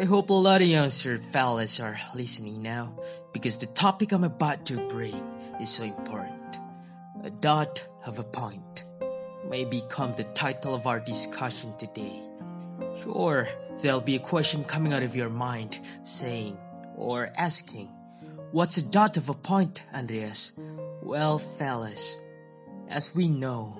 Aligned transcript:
I 0.00 0.04
hope 0.04 0.30
a 0.30 0.32
lot 0.32 0.62
of 0.62 0.66
youngster 0.66 1.18
fellas 1.18 1.78
are 1.78 2.00
listening 2.14 2.62
now 2.62 2.94
because 3.34 3.58
the 3.58 3.66
topic 3.66 4.12
I'm 4.12 4.24
about 4.24 4.64
to 4.72 4.88
bring 4.88 5.22
is 5.60 5.68
so 5.68 5.84
important. 5.84 6.56
A 7.22 7.28
dot 7.28 7.86
of 8.06 8.18
a 8.18 8.24
point 8.24 8.84
may 9.46 9.66
become 9.66 10.14
the 10.14 10.24
title 10.24 10.74
of 10.74 10.86
our 10.86 11.00
discussion 11.00 11.76
today. 11.76 12.18
Sure, 13.02 13.46
there'll 13.82 14.00
be 14.00 14.16
a 14.16 14.20
question 14.20 14.64
coming 14.64 14.94
out 14.94 15.02
of 15.02 15.14
your 15.14 15.28
mind 15.28 15.78
saying 16.02 16.56
or 16.96 17.30
asking, 17.36 17.88
What's 18.52 18.78
a 18.78 18.82
dot 18.82 19.18
of 19.18 19.28
a 19.28 19.34
point, 19.34 19.82
Andreas? 19.92 20.52
Well, 21.02 21.36
fellas, 21.36 22.16
as 22.88 23.14
we 23.14 23.28
know, 23.28 23.78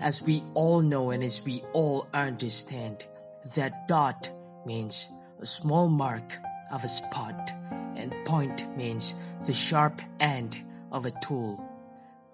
as 0.00 0.20
we 0.20 0.42
all 0.52 0.82
know 0.82 1.12
and 1.12 1.22
as 1.22 1.42
we 1.42 1.62
all 1.72 2.08
understand, 2.12 3.06
that 3.54 3.88
dot 3.88 4.28
means 4.66 5.08
a 5.40 5.46
small 5.46 5.88
mark 5.88 6.38
of 6.70 6.84
a 6.84 6.88
spot, 6.88 7.52
and 7.96 8.14
point 8.24 8.66
means 8.76 9.14
the 9.46 9.52
sharp 9.52 10.00
end 10.20 10.56
of 10.92 11.06
a 11.06 11.12
tool. 11.22 11.62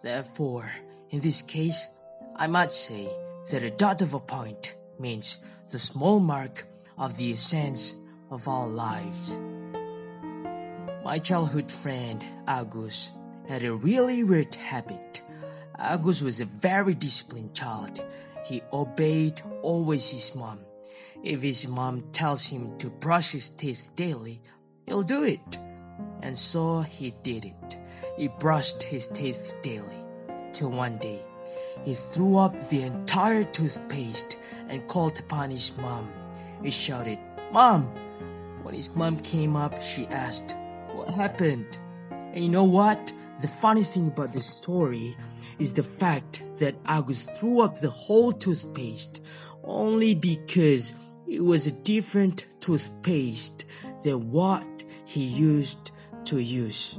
Therefore, 0.03 0.71
in 1.11 1.21
this 1.21 1.43
case, 1.43 1.91
I 2.37 2.47
might 2.47 2.73
say 2.73 3.11
that 3.51 3.63
a 3.63 3.71
dot 3.71 4.03
of 4.03 4.15
a 4.15 4.21
point 4.21 4.75
means 4.99 5.39
the 5.71 5.79
small 5.79 6.21
mark 6.21 6.67
of 6.97 7.17
the 7.17 7.33
essence 7.33 7.97
of 8.31 8.49
our 8.49 8.67
lives. 8.67 9.37
My 11.05 11.19
childhood 11.19 11.71
friend, 11.71 12.25
August, 12.47 13.13
had 13.49 13.65
a 13.65 13.75
really 13.75 14.23
weird 14.23 14.55
habit. 14.55 15.23
August 15.79 16.23
was 16.23 16.41
a 16.41 16.45
very 16.45 16.95
disciplined 16.95 17.55
child. 17.55 18.03
He 18.45 18.63
obeyed 18.73 19.43
always 19.63 20.09
his 20.09 20.35
mom 20.35 20.61
if 21.23 21.43
his 21.43 21.69
mom 21.69 22.03
tells 22.13 22.45
him 22.47 22.77
to 22.79 22.91
brush 22.91 23.31
his 23.31 23.51
teeth 23.51 23.91
daily, 23.95 24.41
he'll 24.87 25.03
do 25.03 25.25
it. 25.25 25.59
And 26.23 26.37
so 26.37 26.81
he 26.81 27.15
did 27.23 27.45
it. 27.45 27.79
He 28.17 28.29
brushed 28.29 28.83
his 28.83 29.09
teeth 29.09 29.55
daily. 29.63 30.05
Till 30.53 30.71
one 30.71 30.99
day, 30.99 31.21
he 31.85 31.95
threw 31.95 32.37
up 32.37 32.69
the 32.69 32.83
entire 32.83 33.45
toothpaste 33.45 34.37
and 34.69 34.87
called 34.89 35.19
upon 35.19 35.51
his 35.51 35.77
mom. 35.79 36.13
He 36.63 36.71
shouted, 36.71 37.19
Mom! 37.53 37.85
When 38.63 38.75
his 38.75 38.95
mom 38.95 39.19
came 39.21 39.57
up, 39.57 39.81
she 39.83 40.07
asked, 40.09 40.55
What 40.93 41.11
happened? 41.11 41.79
And 42.11 42.45
you 42.45 42.51
know 42.51 42.65
what? 42.65 43.13
The 43.41 43.49
funny 43.49 43.83
thing 43.83 44.09
about 44.09 44.33
this 44.33 44.47
story 44.47 45.17
is 45.59 45.73
the 45.73 45.83
fact 45.83 46.43
that 46.59 46.77
August 46.87 47.35
threw 47.35 47.61
up 47.61 47.81
the 47.81 47.91
whole 47.91 48.33
toothpaste 48.33 49.21
only 49.65 50.15
because 50.15 50.93
it 51.33 51.43
was 51.43 51.67
a 51.67 51.73
different 51.73 52.45
toothpaste 52.61 53.65
than 54.05 54.31
what 54.31 54.85
he 55.07 55.25
used 55.25 55.91
to 56.27 56.39
use. 56.39 56.99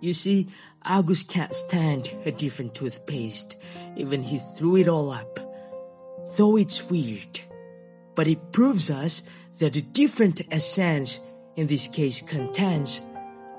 You 0.00 0.14
see, 0.14 0.48
August 0.82 1.28
can't 1.28 1.54
stand 1.54 2.10
a 2.24 2.32
different 2.32 2.74
toothpaste, 2.74 3.58
even 3.96 4.22
he 4.22 4.38
threw 4.38 4.76
it 4.76 4.88
all 4.88 5.10
up. 5.10 5.38
Though 6.38 6.56
it's 6.56 6.88
weird, 6.88 7.40
but 8.14 8.28
it 8.28 8.50
proves 8.50 8.90
us 8.90 9.20
that 9.58 9.76
a 9.76 9.82
different 9.82 10.40
essence, 10.50 11.20
in 11.54 11.66
this 11.66 11.86
case 11.86 12.22
contains, 12.22 13.04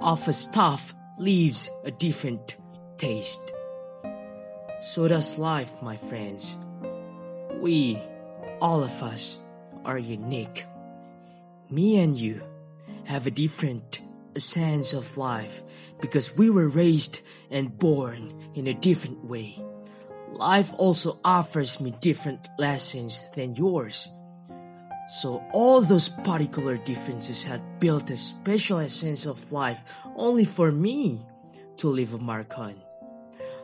of 0.01 0.27
a 0.27 0.33
stuff 0.33 0.95
leaves 1.19 1.69
a 1.83 1.91
different 1.91 2.55
taste. 2.97 3.53
So 4.81 5.07
does 5.07 5.37
life, 5.37 5.79
my 5.83 5.95
friends. 5.95 6.57
We, 7.59 8.01
all 8.61 8.83
of 8.83 9.03
us, 9.03 9.37
are 9.85 9.97
unique. 9.97 10.65
Me 11.69 11.99
and 11.99 12.17
you 12.17 12.41
have 13.05 13.27
a 13.27 13.31
different 13.31 13.99
sense 14.37 14.93
of 14.93 15.17
life 15.17 15.61
because 16.01 16.37
we 16.37 16.49
were 16.49 16.67
raised 16.67 17.21
and 17.49 17.77
born 17.77 18.33
in 18.55 18.67
a 18.67 18.73
different 18.73 19.23
way. 19.25 19.57
Life 20.31 20.73
also 20.77 21.19
offers 21.25 21.81
me 21.81 21.93
different 22.01 22.47
lessons 22.57 23.23
than 23.35 23.55
yours. 23.55 24.11
So 25.21 25.43
all 25.51 25.81
those 25.81 26.07
particular 26.07 26.77
differences 26.77 27.43
had 27.43 27.79
built 27.79 28.11
a 28.11 28.17
special 28.17 28.77
essence 28.77 29.25
of 29.25 29.51
life 29.51 29.81
only 30.15 30.45
for 30.45 30.71
me 30.71 31.25
to 31.77 31.87
leave 31.87 32.13
a 32.13 32.19
mark 32.19 32.59
on. 32.59 32.75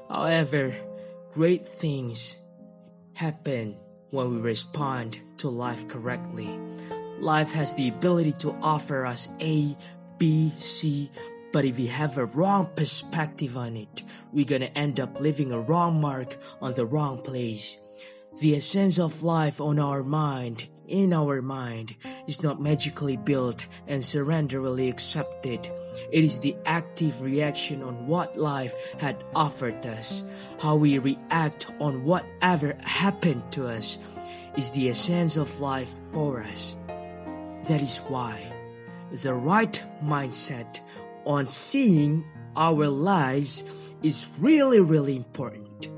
However, 0.09 0.73
great 1.31 1.67
things 1.67 2.37
happen 3.13 3.77
when 4.11 4.31
we 4.31 4.41
respond 4.41 5.19
to 5.37 5.49
life 5.49 5.87
correctly. 5.87 6.59
Life 7.19 7.51
has 7.53 7.73
the 7.73 7.87
ability 7.87 8.33
to 8.33 8.51
offer 8.61 9.05
us 9.05 9.29
A, 9.39 9.75
B, 10.17 10.53
C, 10.57 11.09
but 11.51 11.63
if 11.63 11.77
we 11.77 11.87
have 11.87 12.17
a 12.17 12.25
wrong 12.25 12.69
perspective 12.75 13.55
on 13.57 13.77
it, 13.77 14.03
we're 14.33 14.45
gonna 14.45 14.71
end 14.75 14.99
up 14.99 15.19
leaving 15.19 15.51
a 15.51 15.59
wrong 15.59 16.01
mark 16.01 16.37
on 16.61 16.73
the 16.73 16.85
wrong 16.85 17.21
place. 17.21 17.77
The 18.41 18.57
essence 18.57 18.99
of 18.99 19.23
life 19.23 19.61
on 19.61 19.79
our 19.79 20.03
mind 20.03 20.67
in 20.87 21.13
our 21.13 21.41
mind 21.41 21.95
is 22.27 22.43
not 22.43 22.61
magically 22.61 23.17
built 23.17 23.67
and 23.87 24.01
surrenderily 24.01 24.89
accepted. 24.89 25.69
It 26.11 26.23
is 26.23 26.39
the 26.39 26.55
active 26.65 27.21
reaction 27.21 27.83
on 27.83 28.07
what 28.07 28.37
life 28.37 28.73
had 28.99 29.23
offered 29.35 29.85
us. 29.85 30.23
How 30.59 30.75
we 30.75 30.97
react 30.99 31.71
on 31.79 32.03
whatever 32.03 32.77
happened 32.81 33.51
to 33.51 33.67
us 33.67 33.97
is 34.57 34.71
the 34.71 34.89
essence 34.89 35.37
of 35.37 35.59
life 35.59 35.93
for 36.13 36.41
us. 36.41 36.77
That 37.67 37.81
is 37.81 37.97
why 37.97 38.51
the 39.11 39.33
right 39.33 39.81
mindset 40.03 40.79
on 41.25 41.47
seeing 41.47 42.23
our 42.55 42.87
lives 42.87 43.63
is 44.03 44.27
really, 44.39 44.79
really 44.79 45.15
important. 45.15 45.89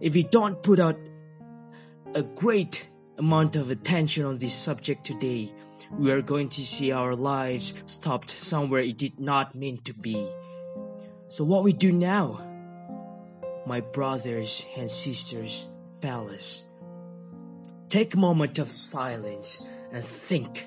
If 0.00 0.14
we 0.14 0.22
don't 0.22 0.62
put 0.62 0.78
out 0.78 0.98
a 2.14 2.22
great 2.22 2.87
amount 3.18 3.56
of 3.56 3.70
attention 3.70 4.24
on 4.24 4.38
this 4.38 4.54
subject 4.54 5.04
today, 5.04 5.52
we 5.92 6.10
are 6.10 6.22
going 6.22 6.48
to 6.50 6.64
see 6.64 6.92
our 6.92 7.14
lives 7.14 7.74
stopped 7.86 8.30
somewhere 8.30 8.80
it 8.80 8.98
did 8.98 9.18
not 9.18 9.54
mean 9.54 9.78
to 9.82 9.92
be. 9.92 10.28
So 11.28 11.44
what 11.44 11.64
we 11.64 11.72
do 11.72 11.92
now, 11.92 12.40
my 13.66 13.80
brothers 13.80 14.64
and 14.76 14.90
sisters, 14.90 15.68
fellas, 16.00 16.64
take 17.88 18.14
a 18.14 18.18
moment 18.18 18.58
of 18.58 18.70
silence 18.70 19.66
and 19.92 20.04
think. 20.04 20.66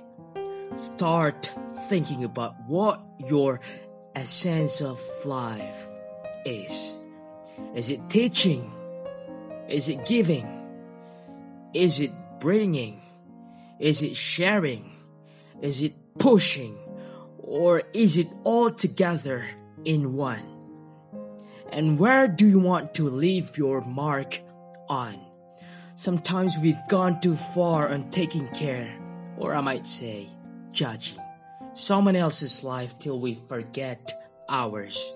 Start 0.76 1.52
thinking 1.88 2.24
about 2.24 2.56
what 2.68 3.02
your 3.20 3.60
essence 4.16 4.82
of 4.82 5.02
life 5.26 5.88
is. 6.46 6.96
Is 7.76 7.90
it 7.90 8.10
teaching? 8.10 8.72
Is 9.70 9.88
it 9.88 10.06
giving? 10.06 10.48
Is 11.74 12.00
it 12.00 12.12
bringing? 12.42 13.02
Is 13.80 14.02
it 14.02 14.18
sharing? 14.18 14.92
Is 15.62 15.82
it 15.82 15.94
pushing? 16.20 16.78
Or 17.38 17.84
is 17.94 18.18
it 18.18 18.28
all 18.44 18.70
together 18.70 19.46
in 19.86 20.12
one? 20.14 20.44
And 21.72 21.98
where 21.98 22.28
do 22.28 22.46
you 22.46 22.60
want 22.60 22.94
to 22.96 23.10
leave 23.10 23.58
your 23.58 23.80
mark 23.82 24.40
on? 24.90 25.16
Sometimes 25.96 26.58
we've 26.62 26.82
gone 26.90 27.22
too 27.22 27.38
far 27.38 27.88
on 27.88 28.10
taking 28.10 28.50
care, 28.50 28.92
or 29.38 29.56
I 29.56 29.62
might 29.62 29.88
say, 29.88 30.28
judging 30.74 31.20
someone 31.74 32.16
else's 32.16 32.64
life 32.64 32.98
till 33.00 33.20
we 33.20 33.40
forget 33.48 34.12
ours. 34.50 35.14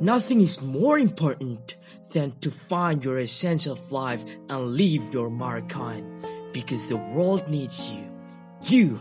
Nothing 0.00 0.40
is 0.40 0.62
more 0.62 0.98
important 0.98 1.76
than 2.12 2.32
to 2.40 2.50
find 2.50 3.04
your 3.04 3.18
essence 3.18 3.66
of 3.66 3.92
life 3.92 4.24
and 4.48 4.72
leave 4.72 5.12
your 5.12 5.30
mark 5.30 5.76
on 5.76 6.43
because 6.54 6.88
the 6.88 6.96
world 6.96 7.48
needs 7.48 7.92
you. 7.92 8.10
You 8.62 9.00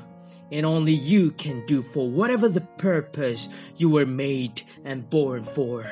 and 0.52 0.66
only 0.66 0.92
you 0.92 1.32
can 1.32 1.66
do 1.66 1.82
for 1.82 2.10
whatever 2.10 2.50
the 2.50 2.62
purpose 2.62 3.48
you 3.78 3.90
were 3.90 4.06
made 4.06 4.62
and 4.84 5.10
born 5.10 5.44
for. 5.44 5.90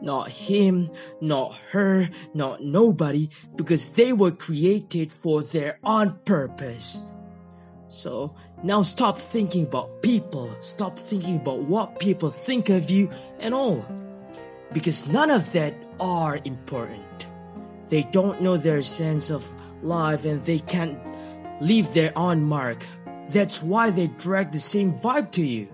Not 0.00 0.28
him, 0.30 0.90
not 1.20 1.54
her, 1.72 2.08
not 2.32 2.62
nobody, 2.62 3.28
because 3.56 3.92
they 3.92 4.12
were 4.12 4.30
created 4.30 5.12
for 5.12 5.42
their 5.42 5.78
own 5.82 6.18
purpose. 6.24 6.98
So 7.88 8.34
now 8.62 8.82
stop 8.82 9.18
thinking 9.18 9.64
about 9.64 10.02
people, 10.02 10.56
stop 10.60 10.98
thinking 10.98 11.36
about 11.36 11.62
what 11.62 11.98
people 11.98 12.30
think 12.30 12.68
of 12.68 12.88
you 12.88 13.10
and 13.40 13.52
all. 13.52 13.84
Because 14.72 15.08
none 15.08 15.30
of 15.30 15.52
that 15.52 15.74
are 15.98 16.38
important. 16.44 17.26
They 17.88 18.04
don't 18.04 18.40
know 18.40 18.56
their 18.56 18.82
sense 18.82 19.30
of 19.30 19.52
life 19.82 20.24
and 20.24 20.44
they 20.44 20.58
can't 20.60 20.98
leave 21.60 21.92
their 21.92 22.12
own 22.16 22.42
mark. 22.42 22.84
That's 23.28 23.62
why 23.62 23.90
they 23.90 24.08
drag 24.08 24.52
the 24.52 24.58
same 24.58 24.92
vibe 24.92 25.30
to 25.32 25.44
you. 25.44 25.68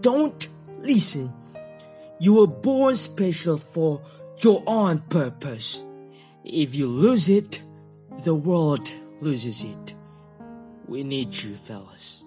Don't 0.00 0.46
listen. 0.78 1.32
You 2.20 2.34
were 2.34 2.46
born 2.46 2.94
special 2.96 3.58
for 3.58 4.02
your 4.38 4.62
own 4.66 4.98
purpose. 5.08 5.84
If 6.44 6.74
you 6.74 6.86
lose 6.86 7.28
it, 7.28 7.62
the 8.24 8.34
world 8.34 8.92
loses 9.20 9.64
it. 9.64 9.94
We 10.86 11.02
need 11.04 11.32
you, 11.32 11.56
fellas. 11.56 12.24